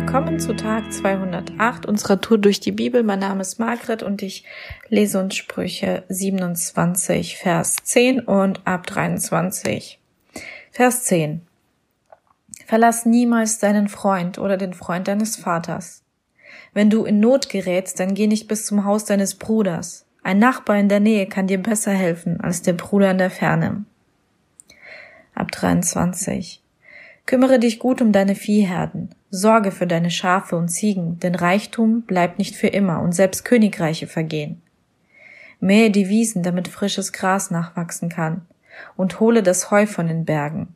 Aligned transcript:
willkommen 0.00 0.40
zu 0.40 0.56
Tag 0.56 0.90
208 0.90 1.84
unserer 1.84 2.22
Tour 2.22 2.38
durch 2.38 2.58
die 2.58 2.72
Bibel. 2.72 3.02
Mein 3.02 3.18
Name 3.18 3.42
ist 3.42 3.58
Margret 3.58 4.02
und 4.02 4.22
ich 4.22 4.44
lese 4.88 5.20
uns 5.20 5.36
Sprüche 5.36 6.04
27, 6.08 7.36
Vers 7.36 7.76
10 7.82 8.20
und 8.20 8.66
ab 8.66 8.86
23. 8.86 10.00
Vers 10.70 11.04
10. 11.04 11.42
Verlass 12.64 13.04
niemals 13.04 13.58
deinen 13.58 13.88
Freund 13.88 14.38
oder 14.38 14.56
den 14.56 14.72
Freund 14.72 15.06
deines 15.06 15.36
Vaters. 15.36 16.02
Wenn 16.72 16.88
du 16.88 17.04
in 17.04 17.20
Not 17.20 17.50
gerätst, 17.50 18.00
dann 18.00 18.14
geh 18.14 18.26
nicht 18.26 18.48
bis 18.48 18.64
zum 18.64 18.86
Haus 18.86 19.04
deines 19.04 19.34
Bruders. 19.34 20.06
Ein 20.22 20.38
Nachbar 20.38 20.78
in 20.78 20.88
der 20.88 21.00
Nähe 21.00 21.26
kann 21.26 21.46
dir 21.46 21.62
besser 21.62 21.92
helfen 21.92 22.40
als 22.40 22.62
der 22.62 22.72
Bruder 22.72 23.10
in 23.10 23.18
der 23.18 23.30
Ferne. 23.30 23.84
Ab 25.34 25.52
23. 25.52 26.62
Kümmere 27.30 27.60
dich 27.60 27.78
gut 27.78 28.02
um 28.02 28.10
deine 28.10 28.34
Viehherden, 28.34 29.10
sorge 29.30 29.70
für 29.70 29.86
deine 29.86 30.10
Schafe 30.10 30.56
und 30.56 30.66
Ziegen, 30.66 31.20
denn 31.20 31.36
Reichtum 31.36 32.02
bleibt 32.02 32.40
nicht 32.40 32.56
für 32.56 32.66
immer 32.66 33.00
und 33.00 33.12
selbst 33.12 33.44
Königreiche 33.44 34.08
vergehen. 34.08 34.60
Mähe 35.60 35.92
die 35.92 36.08
Wiesen, 36.08 36.42
damit 36.42 36.66
frisches 36.66 37.12
Gras 37.12 37.52
nachwachsen 37.52 38.08
kann, 38.08 38.48
und 38.96 39.20
hole 39.20 39.44
das 39.44 39.70
Heu 39.70 39.86
von 39.86 40.08
den 40.08 40.24
Bergen. 40.24 40.74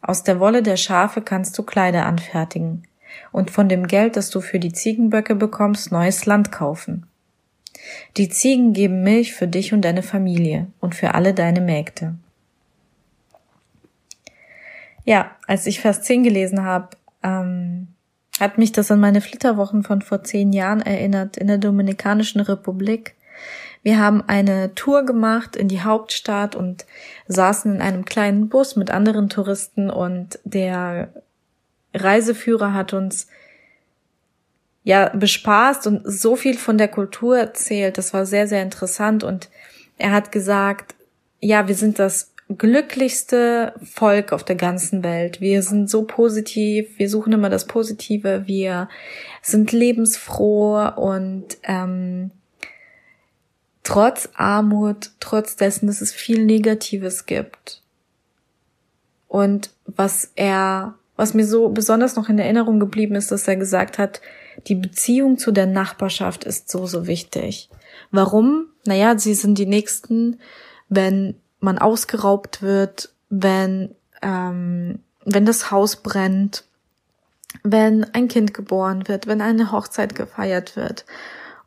Aus 0.00 0.22
der 0.22 0.38
Wolle 0.38 0.62
der 0.62 0.76
Schafe 0.76 1.20
kannst 1.20 1.58
du 1.58 1.64
Kleider 1.64 2.06
anfertigen 2.06 2.84
und 3.32 3.50
von 3.50 3.68
dem 3.68 3.88
Geld, 3.88 4.14
das 4.14 4.30
du 4.30 4.40
für 4.40 4.60
die 4.60 4.72
Ziegenböcke 4.72 5.34
bekommst, 5.34 5.90
neues 5.90 6.26
Land 6.26 6.52
kaufen. 6.52 7.08
Die 8.16 8.28
Ziegen 8.28 8.72
geben 8.72 9.02
Milch 9.02 9.34
für 9.34 9.48
dich 9.48 9.72
und 9.72 9.84
deine 9.84 10.04
Familie 10.04 10.68
und 10.78 10.94
für 10.94 11.14
alle 11.14 11.34
deine 11.34 11.60
Mägde. 11.60 12.14
Ja, 15.04 15.32
als 15.46 15.66
ich 15.66 15.80
Vers 15.80 16.02
10 16.02 16.22
gelesen 16.22 16.64
habe, 16.64 16.90
ähm, 17.22 17.88
hat 18.40 18.58
mich 18.58 18.72
das 18.72 18.90
an 18.90 19.00
meine 19.00 19.20
Flitterwochen 19.20 19.82
von 19.82 20.02
vor 20.02 20.24
zehn 20.24 20.52
Jahren 20.52 20.80
erinnert 20.80 21.36
in 21.36 21.46
der 21.46 21.58
Dominikanischen 21.58 22.40
Republik. 22.40 23.14
Wir 23.82 23.98
haben 23.98 24.22
eine 24.26 24.74
Tour 24.74 25.04
gemacht 25.04 25.56
in 25.56 25.68
die 25.68 25.82
Hauptstadt 25.82 26.54
und 26.54 26.86
saßen 27.26 27.74
in 27.74 27.82
einem 27.82 28.04
kleinen 28.04 28.48
Bus 28.48 28.76
mit 28.76 28.90
anderen 28.90 29.28
Touristen 29.28 29.90
und 29.90 30.38
der 30.44 31.12
Reiseführer 31.94 32.74
hat 32.74 32.92
uns 32.92 33.26
ja 34.84 35.10
bespaßt 35.10 35.86
und 35.86 36.02
so 36.04 36.36
viel 36.36 36.56
von 36.56 36.78
der 36.78 36.88
Kultur 36.88 37.38
erzählt. 37.38 37.98
Das 37.98 38.14
war 38.14 38.24
sehr, 38.24 38.48
sehr 38.48 38.62
interessant 38.62 39.24
und 39.24 39.50
er 39.98 40.12
hat 40.12 40.32
gesagt, 40.32 40.94
ja, 41.40 41.68
wir 41.68 41.74
sind 41.74 41.98
das 41.98 42.31
glücklichste 42.56 43.74
Volk 43.82 44.32
auf 44.32 44.44
der 44.44 44.56
ganzen 44.56 45.02
Welt. 45.02 45.40
Wir 45.40 45.62
sind 45.62 45.90
so 45.90 46.04
positiv, 46.04 46.98
wir 46.98 47.08
suchen 47.08 47.32
immer 47.32 47.50
das 47.50 47.66
Positive, 47.66 48.46
wir 48.46 48.88
sind 49.42 49.72
lebensfroh 49.72 50.92
und 50.96 51.46
ähm, 51.64 52.30
trotz 53.82 54.28
Armut, 54.34 55.10
trotz 55.20 55.56
dessen, 55.56 55.86
dass 55.86 56.00
es 56.00 56.12
viel 56.12 56.44
Negatives 56.44 57.26
gibt. 57.26 57.82
Und 59.28 59.70
was 59.86 60.32
er, 60.34 60.94
was 61.16 61.34
mir 61.34 61.46
so 61.46 61.70
besonders 61.70 62.16
noch 62.16 62.28
in 62.28 62.38
Erinnerung 62.38 62.80
geblieben 62.80 63.14
ist, 63.14 63.30
dass 63.30 63.48
er 63.48 63.56
gesagt 63.56 63.98
hat, 63.98 64.20
die 64.66 64.74
Beziehung 64.74 65.38
zu 65.38 65.52
der 65.52 65.66
Nachbarschaft 65.66 66.44
ist 66.44 66.70
so, 66.70 66.86
so 66.86 67.06
wichtig. 67.06 67.70
Warum? 68.10 68.66
Naja, 68.84 69.18
sie 69.18 69.34
sind 69.34 69.58
die 69.58 69.66
Nächsten, 69.66 70.38
wenn 70.88 71.36
man 71.62 71.78
ausgeraubt 71.78 72.62
wird, 72.62 73.10
wenn, 73.30 73.94
ähm, 74.20 75.00
wenn 75.24 75.46
das 75.46 75.70
Haus 75.70 75.96
brennt, 75.96 76.64
wenn 77.62 78.04
ein 78.14 78.28
Kind 78.28 78.54
geboren 78.54 79.08
wird, 79.08 79.26
wenn 79.26 79.40
eine 79.40 79.72
Hochzeit 79.72 80.14
gefeiert 80.14 80.76
wird. 80.76 81.04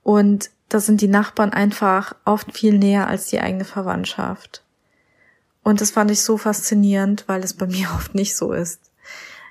Und 0.03 0.49
da 0.69 0.79
sind 0.79 1.01
die 1.01 1.07
Nachbarn 1.07 1.53
einfach 1.53 2.15
oft 2.25 2.53
viel 2.53 2.77
näher 2.77 3.07
als 3.07 3.27
die 3.27 3.39
eigene 3.39 3.65
Verwandtschaft. 3.65 4.63
Und 5.63 5.81
das 5.81 5.91
fand 5.91 6.11
ich 6.11 6.21
so 6.21 6.37
faszinierend, 6.37 7.23
weil 7.27 7.43
es 7.43 7.53
bei 7.53 7.65
mir 7.67 7.89
oft 7.95 8.15
nicht 8.15 8.35
so 8.35 8.51
ist. 8.51 8.91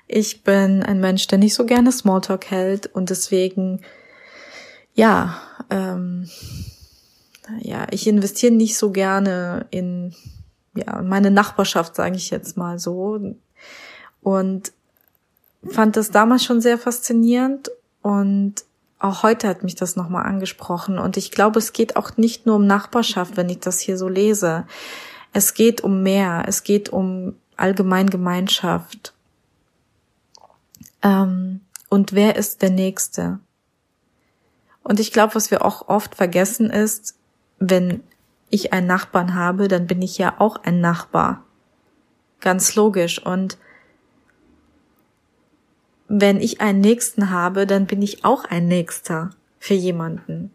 Ich 0.07 0.43
bin 0.43 0.83
ein 0.83 0.99
Mensch, 0.99 1.25
der 1.27 1.39
nicht 1.39 1.55
so 1.55 1.65
gerne 1.65 1.91
Smalltalk 1.91 2.51
hält 2.51 2.85
und 2.85 3.09
deswegen, 3.09 3.81
ja, 4.93 5.41
ähm, 5.71 6.29
ja, 7.59 7.87
ich 7.91 8.07
investiere 8.07 8.53
nicht 8.53 8.77
so 8.77 8.91
gerne 8.91 9.67
in 9.71 10.13
ja, 10.75 11.01
meine 11.01 11.31
Nachbarschaft, 11.31 11.95
sage 11.95 12.15
ich 12.15 12.29
jetzt 12.29 12.57
mal 12.57 12.79
so. 12.79 13.19
Und 14.21 14.71
fand 15.69 15.97
das 15.97 16.11
damals 16.11 16.43
schon 16.43 16.61
sehr 16.61 16.77
faszinierend 16.77 17.71
und 18.01 18.65
auch 18.99 19.23
heute 19.23 19.47
hat 19.47 19.63
mich 19.63 19.75
das 19.75 19.95
nochmal 19.95 20.25
angesprochen. 20.25 20.99
Und 20.99 21.17
ich 21.17 21.31
glaube, 21.31 21.59
es 21.59 21.73
geht 21.73 21.95
auch 21.95 22.17
nicht 22.17 22.45
nur 22.45 22.55
um 22.55 22.65
Nachbarschaft, 22.65 23.37
wenn 23.37 23.49
ich 23.49 23.59
das 23.59 23.79
hier 23.79 23.97
so 23.97 24.07
lese. 24.07 24.65
Es 25.33 25.53
geht 25.53 25.81
um 25.81 26.01
mehr. 26.01 26.45
Es 26.47 26.63
geht 26.63 26.89
um 26.89 27.35
allgemein 27.57 28.09
Gemeinschaft. 28.09 29.13
Ähm, 31.03 31.61
und 31.89 32.13
wer 32.13 32.35
ist 32.35 32.61
der 32.61 32.71
Nächste? 32.71 33.39
Und 34.81 34.99
ich 34.99 35.11
glaube, 35.11 35.35
was 35.35 35.51
wir 35.51 35.65
auch 35.65 35.87
oft 35.87 36.15
vergessen 36.15 36.69
ist, 36.69 37.14
wenn 37.59 38.03
ich 38.49 38.73
einen 38.73 38.87
Nachbarn 38.87 39.35
habe, 39.35 39.67
dann 39.67 39.87
bin 39.87 40.01
ich 40.01 40.17
ja 40.17 40.35
auch 40.39 40.57
ein 40.63 40.81
Nachbar. 40.81 41.43
Ganz 42.41 42.75
logisch. 42.75 43.23
Und 43.25 43.57
wenn 46.07 46.39
ich 46.39 46.61
einen 46.61 46.81
Nächsten 46.81 47.29
habe, 47.31 47.65
dann 47.65 47.87
bin 47.87 48.01
ich 48.01 48.23
auch 48.23 48.45
ein 48.45 48.67
Nächster 48.67 49.31
für 49.59 49.73
jemanden. 49.73 50.51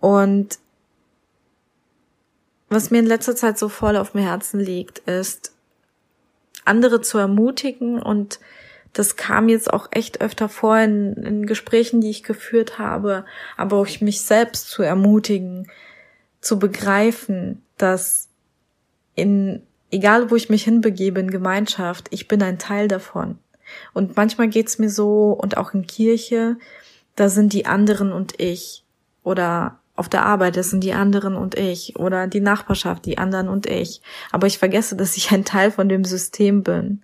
Und 0.00 0.58
was 2.68 2.90
mir 2.90 2.98
in 2.98 3.06
letzter 3.06 3.36
Zeit 3.36 3.58
so 3.58 3.68
voll 3.68 3.96
auf 3.96 4.14
mir 4.14 4.22
Herzen 4.22 4.58
liegt, 4.58 4.98
ist, 5.00 5.52
andere 6.64 7.00
zu 7.00 7.18
ermutigen 7.18 8.02
und 8.02 8.40
das 8.96 9.16
kam 9.16 9.50
jetzt 9.50 9.70
auch 9.70 9.88
echt 9.90 10.22
öfter 10.22 10.48
vor 10.48 10.78
in, 10.78 11.12
in 11.14 11.46
Gesprächen, 11.46 12.00
die 12.00 12.08
ich 12.08 12.22
geführt 12.22 12.78
habe, 12.78 13.26
aber 13.58 13.76
auch 13.76 14.00
mich 14.00 14.22
selbst 14.22 14.70
zu 14.70 14.82
ermutigen, 14.82 15.70
zu 16.40 16.58
begreifen, 16.58 17.62
dass 17.76 18.28
in, 19.14 19.62
egal 19.90 20.30
wo 20.30 20.36
ich 20.36 20.48
mich 20.48 20.64
hinbegebe 20.64 21.20
in 21.20 21.30
Gemeinschaft, 21.30 22.08
ich 22.10 22.26
bin 22.26 22.42
ein 22.42 22.58
Teil 22.58 22.88
davon. 22.88 23.38
Und 23.92 24.16
manchmal 24.16 24.48
geht's 24.48 24.78
mir 24.78 24.88
so, 24.88 25.32
und 25.32 25.58
auch 25.58 25.74
in 25.74 25.86
Kirche, 25.86 26.56
da 27.16 27.28
sind 27.28 27.52
die 27.52 27.66
anderen 27.66 28.12
und 28.12 28.40
ich. 28.40 28.82
Oder 29.22 29.78
auf 29.94 30.08
der 30.08 30.24
Arbeit, 30.24 30.56
das 30.56 30.70
sind 30.70 30.84
die 30.84 30.94
anderen 30.94 31.34
und 31.34 31.54
ich. 31.58 31.96
Oder 31.96 32.28
die 32.28 32.40
Nachbarschaft, 32.40 33.04
die 33.04 33.18
anderen 33.18 33.48
und 33.48 33.66
ich. 33.66 34.00
Aber 34.32 34.46
ich 34.46 34.56
vergesse, 34.56 34.96
dass 34.96 35.18
ich 35.18 35.32
ein 35.32 35.44
Teil 35.44 35.70
von 35.70 35.90
dem 35.90 36.04
System 36.04 36.62
bin. 36.62 37.02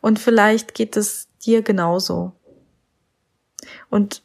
Und 0.00 0.18
vielleicht 0.18 0.74
geht 0.74 0.96
es 0.96 1.28
dir 1.44 1.62
genauso. 1.62 2.32
Und 3.90 4.22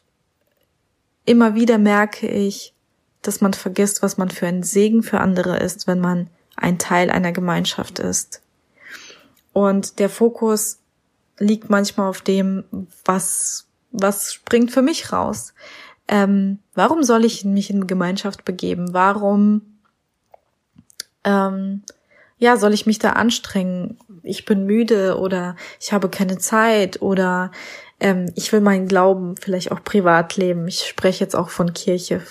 immer 1.24 1.54
wieder 1.54 1.78
merke 1.78 2.28
ich, 2.28 2.74
dass 3.22 3.40
man 3.40 3.52
vergisst, 3.52 4.02
was 4.02 4.16
man 4.16 4.30
für 4.30 4.46
ein 4.46 4.62
Segen 4.62 5.02
für 5.02 5.20
andere 5.20 5.58
ist, 5.58 5.86
wenn 5.86 6.00
man 6.00 6.28
ein 6.56 6.78
Teil 6.78 7.10
einer 7.10 7.32
Gemeinschaft 7.32 7.98
ist. 7.98 8.42
Und 9.52 9.98
der 9.98 10.08
Fokus 10.08 10.78
liegt 11.38 11.70
manchmal 11.70 12.08
auf 12.08 12.20
dem, 12.20 12.64
was, 13.04 13.66
was 13.90 14.34
springt 14.34 14.70
für 14.70 14.82
mich 14.82 15.12
raus. 15.12 15.54
Ähm, 16.06 16.58
warum 16.74 17.02
soll 17.02 17.24
ich 17.24 17.44
mich 17.44 17.70
in 17.70 17.86
Gemeinschaft 17.86 18.44
begeben? 18.44 18.92
Warum, 18.92 19.78
ähm, 21.24 21.82
ja, 22.40 22.56
soll 22.56 22.72
ich 22.72 22.86
mich 22.86 22.98
da 22.98 23.10
anstrengen? 23.10 23.98
Ich 24.22 24.46
bin 24.46 24.64
müde 24.64 25.18
oder 25.18 25.56
ich 25.78 25.92
habe 25.92 26.08
keine 26.08 26.38
Zeit 26.38 27.00
oder 27.02 27.52
ähm, 28.00 28.32
ich 28.34 28.50
will 28.50 28.62
meinen 28.62 28.88
Glauben 28.88 29.36
vielleicht 29.36 29.70
auch 29.70 29.84
privat 29.84 30.36
leben. 30.36 30.66
Ich 30.66 30.88
spreche 30.88 31.22
jetzt 31.22 31.36
auch 31.36 31.50
von 31.50 31.74
Kirche, 31.74 32.22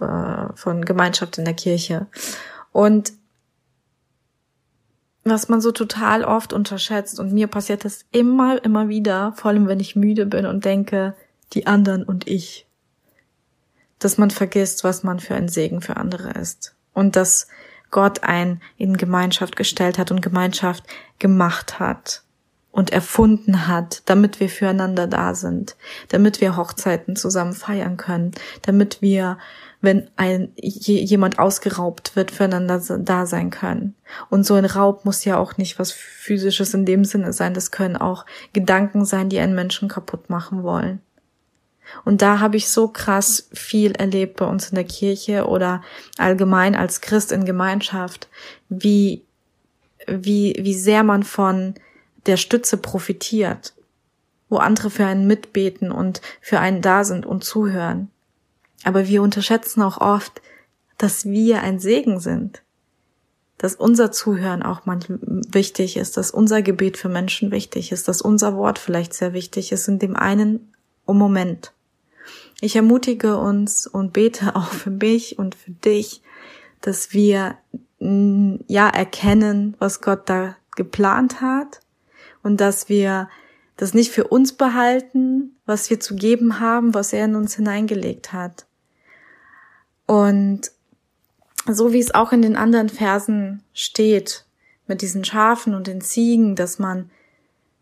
äh, 0.00 0.46
von 0.54 0.84
Gemeinschaft 0.84 1.36
in 1.38 1.44
der 1.44 1.54
Kirche. 1.54 2.06
Und 2.70 3.12
was 5.24 5.48
man 5.48 5.60
so 5.60 5.72
total 5.72 6.22
oft 6.22 6.52
unterschätzt 6.52 7.18
und 7.18 7.32
mir 7.32 7.48
passiert 7.48 7.84
das 7.84 8.04
immer, 8.12 8.64
immer 8.64 8.88
wieder, 8.88 9.32
vor 9.32 9.50
allem 9.50 9.66
wenn 9.66 9.80
ich 9.80 9.96
müde 9.96 10.26
bin 10.26 10.46
und 10.46 10.64
denke, 10.64 11.16
die 11.54 11.66
anderen 11.66 12.04
und 12.04 12.28
ich. 12.28 12.68
Dass 13.98 14.16
man 14.16 14.30
vergisst, 14.30 14.84
was 14.84 15.02
man 15.02 15.18
für 15.18 15.34
ein 15.34 15.48
Segen 15.48 15.80
für 15.80 15.96
andere 15.96 16.30
ist. 16.30 16.76
Und 16.92 17.16
dass 17.16 17.48
Gott 17.90 18.22
ein 18.22 18.60
in 18.76 18.96
Gemeinschaft 18.96 19.56
gestellt 19.56 19.98
hat 19.98 20.10
und 20.10 20.22
Gemeinschaft 20.22 20.84
gemacht 21.18 21.78
hat 21.78 22.22
und 22.76 22.90
erfunden 22.90 23.68
hat, 23.68 24.02
damit 24.04 24.38
wir 24.38 24.50
füreinander 24.50 25.06
da 25.06 25.34
sind, 25.34 25.76
damit 26.08 26.42
wir 26.42 26.58
Hochzeiten 26.58 27.16
zusammen 27.16 27.54
feiern 27.54 27.96
können, 27.96 28.32
damit 28.60 29.00
wir, 29.00 29.38
wenn 29.80 30.10
ein 30.16 30.52
jemand 30.56 31.38
ausgeraubt 31.38 32.16
wird, 32.16 32.30
füreinander 32.30 32.82
da 32.98 33.24
sein 33.24 33.48
können. 33.48 33.94
Und 34.28 34.44
so 34.44 34.54
ein 34.54 34.66
Raub 34.66 35.06
muss 35.06 35.24
ja 35.24 35.38
auch 35.38 35.56
nicht 35.56 35.78
was 35.78 35.90
physisches 35.90 36.74
in 36.74 36.84
dem 36.84 37.06
Sinne 37.06 37.32
sein, 37.32 37.54
das 37.54 37.70
können 37.70 37.96
auch 37.96 38.26
Gedanken 38.52 39.06
sein, 39.06 39.30
die 39.30 39.38
einen 39.38 39.54
Menschen 39.54 39.88
kaputt 39.88 40.28
machen 40.28 40.62
wollen. 40.62 41.00
Und 42.04 42.22
da 42.22 42.40
habe 42.40 42.56
ich 42.56 42.68
so 42.68 42.88
krass 42.88 43.48
viel 43.52 43.92
erlebt 43.92 44.36
bei 44.36 44.46
uns 44.46 44.68
in 44.70 44.74
der 44.74 44.84
Kirche 44.84 45.46
oder 45.46 45.82
allgemein 46.18 46.74
als 46.74 47.00
Christ 47.00 47.32
in 47.32 47.44
Gemeinschaft, 47.44 48.28
wie 48.68 49.24
wie 50.06 50.56
wie 50.60 50.74
sehr 50.74 51.02
man 51.02 51.22
von 51.22 51.74
der 52.26 52.36
Stütze 52.36 52.76
profitiert, 52.76 53.74
wo 54.48 54.58
andere 54.58 54.90
für 54.90 55.06
einen 55.06 55.26
mitbeten 55.26 55.90
und 55.90 56.20
für 56.40 56.60
einen 56.60 56.82
da 56.82 57.04
sind 57.04 57.26
und 57.26 57.44
zuhören. 57.44 58.10
Aber 58.84 59.08
wir 59.08 59.22
unterschätzen 59.22 59.82
auch 59.82 59.98
oft, 59.98 60.42
dass 60.98 61.24
wir 61.24 61.62
ein 61.62 61.78
Segen 61.78 62.20
sind, 62.20 62.62
dass 63.58 63.74
unser 63.74 64.12
Zuhören 64.12 64.62
auch 64.62 64.84
manchmal 64.84 65.18
wichtig 65.22 65.96
ist, 65.96 66.16
dass 66.16 66.30
unser 66.30 66.62
Gebet 66.62 66.96
für 66.96 67.08
Menschen 67.08 67.50
wichtig 67.50 67.90
ist, 67.90 68.06
dass 68.08 68.20
unser 68.20 68.56
Wort 68.56 68.78
vielleicht 68.78 69.14
sehr 69.14 69.32
wichtig 69.32 69.72
ist 69.72 69.88
in 69.88 69.98
dem 69.98 70.14
einen 70.16 70.72
Moment. 71.06 71.72
Ich 72.60 72.76
ermutige 72.76 73.36
uns 73.36 73.86
und 73.86 74.12
bete 74.12 74.56
auch 74.56 74.72
für 74.72 74.90
mich 74.90 75.38
und 75.38 75.54
für 75.54 75.72
dich, 75.72 76.22
dass 76.80 77.12
wir 77.12 77.56
ja 77.98 78.88
erkennen, 78.88 79.74
was 79.78 80.02
Gott 80.02 80.28
da 80.28 80.56
geplant 80.76 81.40
hat 81.40 81.80
und 82.42 82.60
dass 82.60 82.90
wir 82.90 83.28
das 83.76 83.94
nicht 83.94 84.12
für 84.12 84.24
uns 84.24 84.52
behalten, 84.52 85.56
was 85.64 85.88
wir 85.90 85.98
zu 85.98 86.14
geben 86.14 86.60
haben, 86.60 86.94
was 86.94 87.12
er 87.12 87.24
in 87.24 87.34
uns 87.34 87.56
hineingelegt 87.56 88.32
hat. 88.32 88.66
Und 90.06 90.70
so 91.66 91.92
wie 91.92 91.98
es 91.98 92.14
auch 92.14 92.32
in 92.32 92.42
den 92.42 92.56
anderen 92.56 92.88
Versen 92.88 93.62
steht, 93.72 94.44
mit 94.86 95.02
diesen 95.02 95.24
Schafen 95.24 95.74
und 95.74 95.86
den 95.86 96.00
Ziegen, 96.00 96.54
dass 96.54 96.78
man, 96.78 97.10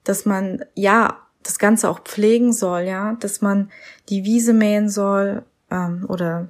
dass 0.05 0.25
man, 0.25 0.65
ja, 0.75 1.24
das 1.45 1.59
Ganze 1.59 1.89
auch 1.89 2.01
pflegen 2.01 2.53
soll, 2.53 2.83
ja, 2.83 3.15
dass 3.21 3.41
man 3.41 3.71
die 4.09 4.25
Wiese 4.25 4.53
mähen 4.53 4.89
soll, 4.89 5.45
ähm, 5.71 6.05
oder, 6.09 6.49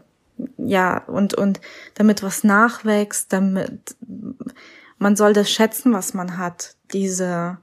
ja, 0.56 1.04
und, 1.06 1.34
und 1.34 1.60
damit 1.94 2.22
was 2.22 2.44
nachwächst, 2.44 3.32
damit, 3.32 3.96
man 4.98 5.16
soll 5.16 5.34
das 5.34 5.50
schätzen, 5.50 5.92
was 5.92 6.14
man 6.14 6.38
hat, 6.38 6.76
diese, 6.92 7.58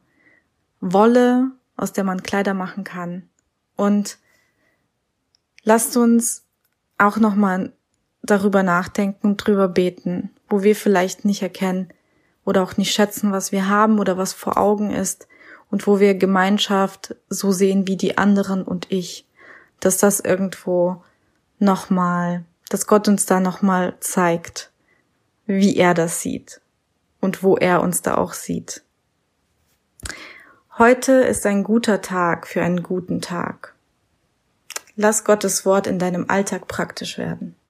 Wolle, 0.82 1.52
aus 1.78 1.94
der 1.94 2.04
man 2.04 2.24
Kleider 2.24 2.54
machen 2.54 2.84
kann. 2.84 3.30
Und 3.76 4.18
lasst 5.64 5.96
uns 5.96 6.44
auch 6.98 7.18
nochmal 7.18 7.72
darüber 8.24 8.64
nachdenken 8.64 9.38
drüber 9.38 9.68
beten, 9.68 10.32
wo 10.50 10.64
wir 10.64 10.76
vielleicht 10.76 11.24
nicht 11.24 11.42
erkennen 11.42 11.90
oder 12.44 12.64
auch 12.64 12.78
nicht 12.78 12.94
schätzen, 12.94 13.32
was 13.32 13.52
wir 13.52 13.70
haben 13.70 14.00
oder 14.00 14.18
was 14.18 14.34
vor 14.34 14.58
Augen 14.58 14.92
ist 14.92 15.28
und 15.72 15.88
wo 15.88 16.00
wir 16.00 16.14
Gemeinschaft 16.16 17.16
so 17.30 17.52
sehen 17.52 17.88
wie 17.88 17.98
die 17.98 18.18
anderen 18.18 18.64
und 18.64 18.92
ich, 18.92 19.26
dass 19.80 19.98
das 19.98 20.20
irgendwo 20.20 21.04
nochmal, 21.58 22.44
dass 22.70 22.86
Gott 22.86 23.08
uns 23.08 23.26
da 23.26 23.40
nochmal 23.40 23.96
zeigt, 24.02 24.72
wie 25.48 25.78
er 25.78 25.94
das 25.94 26.22
sieht 26.22 26.62
und 27.20 27.42
wo 27.42 27.56
er 27.58 27.82
uns 27.82 28.02
da 28.02 28.18
auch 28.18 28.34
sieht. 28.34 28.84
Heute 30.78 31.14
ist 31.14 31.46
ein 31.46 31.64
guter 31.64 32.02
Tag 32.02 32.48
für 32.48 32.62
einen 32.62 32.84
guten 32.84 33.22
Tag. 33.22 33.76
Lass 34.96 35.24
Gottes 35.24 35.66
Wort 35.66 35.88
in 35.88 36.00
deinem 36.00 36.30
Alltag 36.30 36.68
praktisch 36.68 37.18
werden. 37.18 37.56